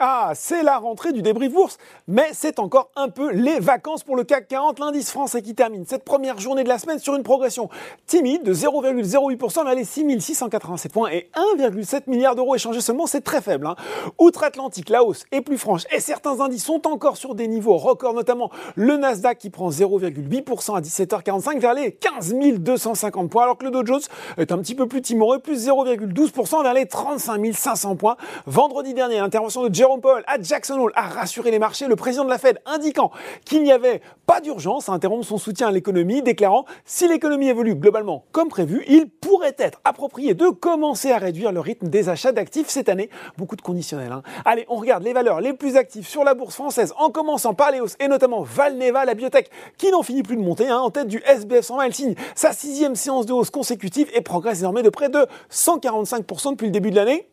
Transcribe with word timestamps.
Ah, 0.00 0.32
c'est 0.34 0.64
la 0.64 0.78
rentrée 0.78 1.12
du 1.12 1.22
débrief 1.22 1.52
bourse, 1.52 1.78
mais 2.08 2.30
c'est 2.32 2.58
encore 2.58 2.90
un 2.96 3.10
peu 3.10 3.30
les 3.30 3.60
vacances 3.60 4.02
pour 4.02 4.16
le 4.16 4.24
CAC 4.24 4.48
40, 4.48 4.80
l'indice 4.80 5.12
français 5.12 5.40
qui 5.40 5.54
termine 5.54 5.86
cette 5.86 6.04
première 6.04 6.40
journée 6.40 6.64
de 6.64 6.68
la 6.68 6.80
semaine 6.80 6.98
sur 6.98 7.14
une 7.14 7.22
progression 7.22 7.70
timide 8.14 8.44
de 8.44 8.54
0,08% 8.54 9.64
vers 9.64 9.74
les 9.74 9.82
6687 9.82 10.92
points 10.92 11.10
et 11.10 11.28
1,7 11.58 12.02
milliard 12.06 12.36
d'euros 12.36 12.54
échangés 12.54 12.80
seulement, 12.80 13.08
c'est 13.08 13.22
très 13.22 13.40
faible. 13.40 13.66
Hein. 13.66 13.74
Outre-Atlantique, 14.20 14.88
la 14.88 15.02
hausse 15.02 15.24
est 15.32 15.40
plus 15.40 15.58
franche 15.58 15.82
et 15.90 15.98
certains 15.98 16.40
indices 16.40 16.64
sont 16.64 16.86
encore 16.86 17.16
sur 17.16 17.34
des 17.34 17.48
niveaux 17.48 17.76
records, 17.76 18.14
notamment 18.14 18.52
le 18.76 18.96
Nasdaq 18.96 19.38
qui 19.38 19.50
prend 19.50 19.68
0,8% 19.68 20.76
à 20.76 20.80
17h45 20.80 21.58
vers 21.58 21.74
les 21.74 21.90
15 21.90 22.34
250 22.60 23.28
points, 23.28 23.42
alors 23.42 23.58
que 23.58 23.64
le 23.64 23.72
Dow 23.72 23.84
Jones 23.84 24.02
est 24.38 24.52
un 24.52 24.58
petit 24.58 24.76
peu 24.76 24.86
plus 24.86 25.02
timoré, 25.02 25.40
plus 25.40 25.66
0,12% 25.66 26.62
vers 26.62 26.74
les 26.74 26.86
35 26.86 27.52
500 27.52 27.96
points. 27.96 28.16
Vendredi 28.46 28.94
dernier, 28.94 29.18
l'intervention 29.18 29.66
de 29.66 29.74
Jérôme 29.74 30.00
Paul 30.00 30.22
à 30.28 30.40
Jackson 30.40 30.78
Hole 30.78 30.92
a 30.94 31.08
rassuré 31.08 31.50
les 31.50 31.58
marchés, 31.58 31.88
le 31.88 31.96
président 31.96 32.24
de 32.24 32.30
la 32.30 32.38
Fed 32.38 32.60
indiquant 32.64 33.10
qu'il 33.44 33.64
n'y 33.64 33.72
avait 33.72 34.02
pas 34.24 34.40
d'urgence 34.40 34.88
à 34.88 34.92
interrompre 34.92 35.26
son 35.26 35.36
soutien 35.38 35.66
à 35.66 35.72
l'économie, 35.72 36.22
déclarant 36.22 36.64
si 36.84 37.08
l'économie 37.08 37.48
évolue 37.48 37.74
globalement 37.74 38.03
comme 38.32 38.48
prévu, 38.48 38.84
il 38.88 39.08
pourrait 39.08 39.54
être 39.58 39.80
approprié 39.84 40.34
de 40.34 40.48
commencer 40.48 41.12
à 41.12 41.18
réduire 41.18 41.52
le 41.52 41.60
rythme 41.60 41.88
des 41.88 42.08
achats 42.08 42.32
d'actifs 42.32 42.68
cette 42.68 42.88
année. 42.88 43.10
Beaucoup 43.38 43.56
de 43.56 43.62
conditionnels. 43.62 44.12
Hein. 44.12 44.22
Allez, 44.44 44.66
on 44.68 44.76
regarde 44.76 45.02
les 45.02 45.12
valeurs 45.12 45.40
les 45.40 45.52
plus 45.52 45.76
actives 45.76 46.06
sur 46.06 46.24
la 46.24 46.34
bourse 46.34 46.54
française, 46.54 46.92
en 46.98 47.10
commençant 47.10 47.54
par 47.54 47.70
les 47.70 47.80
hausses 47.80 47.96
et 48.00 48.08
notamment 48.08 48.42
Valneva, 48.42 49.04
la 49.04 49.14
biotech, 49.14 49.50
qui 49.78 49.90
n'en 49.90 50.02
finit 50.02 50.22
plus 50.22 50.36
de 50.36 50.42
monter. 50.42 50.68
Hein. 50.68 50.78
En 50.78 50.90
tête 50.90 51.08
du 51.08 51.22
SBF 51.26 51.64
120, 51.64 51.82
elle 51.82 51.94
signe 51.94 52.14
sa 52.34 52.52
sixième 52.52 52.94
séance 52.94 53.26
de 53.26 53.32
hausse 53.32 53.50
consécutive 53.50 54.08
et 54.14 54.20
progresse 54.20 54.58
désormais 54.58 54.82
de 54.82 54.90
près 54.90 55.08
de 55.08 55.26
145% 55.50 56.52
depuis 56.52 56.66
le 56.66 56.72
début 56.72 56.90
de 56.90 56.96
l'année. 56.96 57.28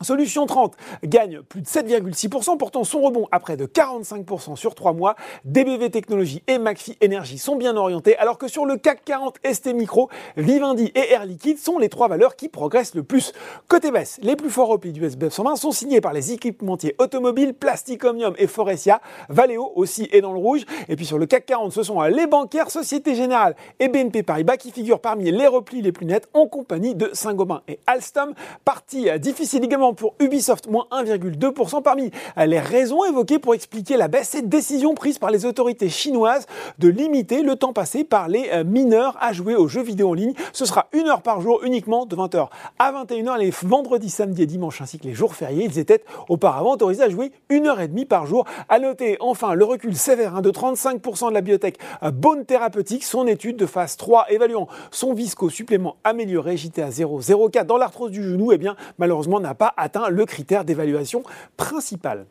Solution 0.00 0.46
30 0.46 0.74
gagne 1.04 1.40
plus 1.42 1.62
de 1.62 1.66
7,6%, 1.66 2.56
portant 2.58 2.84
son 2.84 3.00
rebond 3.00 3.28
à 3.32 3.40
près 3.40 3.56
de 3.56 3.66
45% 3.66 4.56
sur 4.56 4.74
3 4.74 4.92
mois. 4.92 5.16
DBV 5.44 5.90
Technologies 5.90 6.42
et 6.46 6.58
McPhy 6.58 6.96
Energy 7.04 7.38
sont 7.38 7.56
bien 7.56 7.76
orientés, 7.76 8.16
alors 8.18 8.38
que 8.38 8.48
sur 8.48 8.66
le 8.66 8.76
CAC 8.76 9.04
40, 9.04 9.36
ST 9.50 9.74
Micro, 9.74 10.10
Vivendi 10.36 10.92
et 10.94 11.12
Air 11.12 11.24
Liquide 11.24 11.58
sont 11.58 11.78
les 11.78 11.88
trois 11.88 12.08
valeurs 12.08 12.36
qui 12.36 12.48
progressent 12.48 12.94
le 12.94 13.02
plus. 13.02 13.32
Côté 13.68 13.90
baisse, 13.90 14.18
les 14.22 14.36
plus 14.36 14.50
forts 14.50 14.78
pays 14.78 14.92
du 14.92 15.04
SBF 15.04 15.32
120 15.32 15.56
sont 15.56 15.70
signés 15.70 16.00
par 16.00 16.12
les 16.12 16.32
équipementiers 16.32 16.94
automobiles, 16.98 17.54
Plastic 17.54 18.04
Omnium 18.04 18.34
et 18.38 18.46
Forestia. 18.46 19.00
Valeo 19.28 19.72
aussi 19.76 20.08
est 20.12 20.20
dans 20.20 20.32
le 20.32 20.38
rouge. 20.38 20.64
Et 20.88 20.96
puis 20.96 21.06
sur 21.06 21.18
le 21.18 21.26
CAC 21.26 21.46
40, 21.46 21.72
ce 21.72 21.82
sont 21.82 22.00
les 22.02 22.26
bancaires, 22.26 22.70
Société 22.70 23.14
Générale 23.14 23.56
et 23.80 23.88
BNP 23.88 24.22
Paribas 24.22 24.56
qui 24.56 24.70
figurent 24.70 25.00
parmi 25.00 25.30
les 25.30 25.46
replis 25.46 25.82
les 25.82 25.92
plus 25.92 26.06
nets 26.06 26.28
en 26.34 26.46
compagnie 26.46 26.94
de 26.94 27.10
Saint-Gobain 27.12 27.62
et 27.68 27.78
Alstom. 27.86 28.34
Partie 28.64 29.08
difficile 29.18 29.64
également 29.64 29.85
pour 29.94 30.14
Ubisoft, 30.20 30.68
moins 30.68 30.86
1,2%. 30.90 31.82
Parmi 31.82 32.10
les 32.36 32.60
raisons 32.60 33.04
évoquées 33.04 33.38
pour 33.38 33.54
expliquer 33.54 33.96
la 33.96 34.08
baisse, 34.08 34.30
cette 34.30 34.48
décision 34.48 34.94
prise 34.94 35.18
par 35.18 35.30
les 35.30 35.44
autorités 35.44 35.88
chinoises 35.88 36.46
de 36.78 36.88
limiter 36.88 37.42
le 37.42 37.56
temps 37.56 37.72
passé 37.72 38.04
par 38.04 38.28
les 38.28 38.48
euh, 38.52 38.64
mineurs 38.64 39.16
à 39.20 39.32
jouer 39.32 39.54
aux 39.54 39.68
jeux 39.68 39.82
vidéo 39.82 40.10
en 40.10 40.14
ligne. 40.14 40.34
Ce 40.52 40.64
sera 40.64 40.86
une 40.92 41.08
heure 41.08 41.22
par 41.22 41.40
jour 41.40 41.60
uniquement 41.64 42.06
de 42.06 42.16
20h 42.16 42.48
à 42.78 42.92
21h 42.92 43.38
les 43.38 43.50
vendredis, 43.62 44.10
samedis 44.10 44.42
et 44.42 44.46
dimanches 44.46 44.80
ainsi 44.80 44.98
que 44.98 45.04
les 45.04 45.14
jours 45.14 45.34
fériés. 45.34 45.64
Ils 45.64 45.78
étaient 45.78 46.04
auparavant 46.28 46.72
autorisés 46.72 47.02
à 47.02 47.08
jouer 47.08 47.32
une 47.48 47.66
heure 47.66 47.80
et 47.80 47.88
demie 47.88 48.04
par 48.04 48.26
jour. 48.26 48.44
À 48.68 48.78
noter 48.78 49.16
enfin 49.20 49.54
le 49.54 49.64
recul 49.64 49.94
sévère 49.96 50.36
hein, 50.36 50.42
de 50.42 50.50
35% 50.50 51.28
de 51.28 51.34
la 51.34 51.40
biotech 51.40 51.78
euh, 52.02 52.10
Bone 52.10 52.44
Thérapeutique, 52.44 53.04
son 53.04 53.26
étude 53.26 53.56
de 53.56 53.66
phase 53.66 53.96
3 53.96 54.26
évaluant 54.30 54.68
son 54.90 55.14
visco 55.14 55.50
supplément 55.50 55.96
amélioré 56.04 56.56
JTA 56.56 56.90
0,04 56.90 57.64
dans 57.64 57.76
l'arthrose 57.76 58.10
du 58.10 58.22
genou, 58.22 58.52
eh 58.52 58.58
bien 58.58 58.76
malheureusement 58.98 59.40
n'a 59.40 59.54
pas 59.54 59.72
atteint 59.76 60.08
le 60.08 60.24
critère 60.26 60.64
d'évaluation 60.64 61.22
principal. 61.56 62.26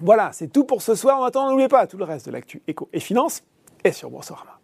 Voilà, 0.00 0.30
c'est 0.32 0.48
tout 0.48 0.64
pour 0.64 0.82
ce 0.82 0.94
soir. 0.94 1.20
En 1.20 1.24
attendant, 1.24 1.50
n'oubliez 1.50 1.68
pas 1.68 1.86
tout 1.86 1.96
le 1.96 2.04
reste 2.04 2.26
de 2.26 2.32
l'actu 2.32 2.62
éco 2.66 2.88
et 2.92 3.00
finance 3.00 3.42
est 3.84 3.92
sur 3.92 4.10
Boursorama. 4.10 4.58